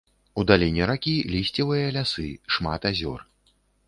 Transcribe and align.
У 0.41 0.43
даліне 0.51 0.85
ракі 0.91 1.11
лісцевыя 1.33 1.91
лясы, 1.97 2.25
шмат 2.57 2.81
азёр. 2.91 3.19